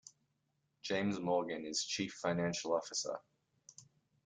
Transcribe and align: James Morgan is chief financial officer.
James 0.81 1.19
Morgan 1.19 1.63
is 1.63 1.85
chief 1.85 2.13
financial 2.13 2.73
officer. 2.73 3.19